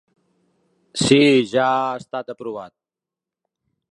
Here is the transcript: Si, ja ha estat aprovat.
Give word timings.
Si, 1.03 1.19
ja 1.51 1.67
ha 1.75 1.93
estat 2.03 2.33
aprovat. 2.35 2.75